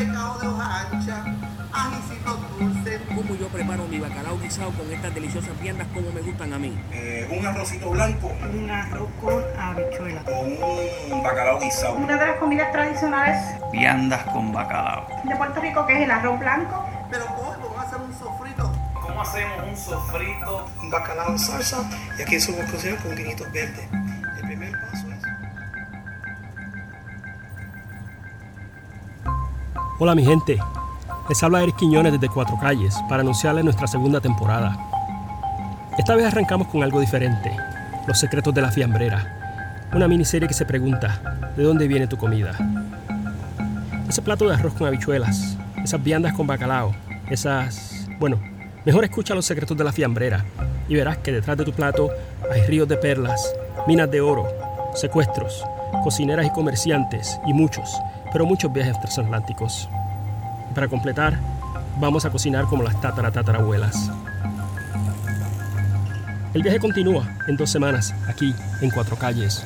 [0.00, 1.24] recao de hoja ancha,
[1.72, 3.00] ajicitos dulces.
[3.14, 6.78] ¿Cómo yo preparo mi bacalao guisado con estas deliciosas viandas como me gustan a mí?
[6.92, 10.22] Eh, un arrocito blanco Un arroz con habichuela.
[10.24, 11.94] con un bacalao guisado.
[11.96, 13.36] Una de las comidas tradicionales
[13.72, 15.06] Viandas con bacalao.
[15.24, 16.86] de Puerto Rico que es el arroz blanco.
[17.10, 18.72] Pero hoy vamos a hacer un sofrito.
[19.02, 20.66] ¿Cómo hacemos un sofrito?
[20.80, 21.84] un bacalao en salsa
[22.18, 23.88] y aquí a cocinar con guinitos verdes.
[24.38, 25.09] El primer paso
[30.02, 30.58] Hola mi gente,
[31.28, 34.74] les habla Eric Quiñones desde Cuatro Calles para anunciarles nuestra segunda temporada.
[35.98, 37.54] Esta vez arrancamos con algo diferente,
[38.06, 42.56] Los secretos de la fiambrera, una miniserie que se pregunta, ¿de dónde viene tu comida?
[44.08, 46.94] Ese plato de arroz con habichuelas, esas viandas con bacalao,
[47.28, 48.08] esas...
[48.18, 48.40] Bueno,
[48.86, 50.46] mejor escucha los secretos de la fiambrera
[50.88, 52.08] y verás que detrás de tu plato
[52.50, 53.54] hay ríos de perlas,
[53.86, 54.48] minas de oro,
[54.94, 55.62] secuestros,
[56.02, 58.00] cocineras y comerciantes y muchos,
[58.32, 59.88] pero muchos viajes transatlánticos.
[60.70, 61.38] Y para completar,
[61.98, 64.10] vamos a cocinar como las tatara tatarabuelas.
[66.52, 69.64] El viaje continúa en dos semanas aquí en Cuatro Calles.